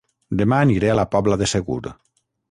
[0.39, 1.91] Dema aniré a La Pobla de Segur